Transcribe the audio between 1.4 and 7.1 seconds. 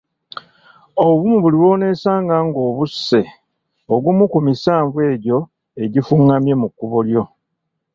buli lw'oneesanga ng'obuuse ogumu ku misanvu egyo egifungamye mu kkubo